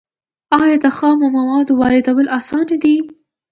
آیا 0.59 0.77
د 0.83 0.85
خامو 0.97 1.27
موادو 1.37 1.73
واردول 1.79 2.27
اسانه 2.39 2.75
دي؟ 2.83 2.95